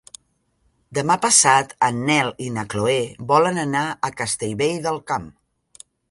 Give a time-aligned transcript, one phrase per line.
[0.97, 2.95] Demà passat en Nel i na Chloé
[3.33, 5.29] volen anar a Castellvell del Camp.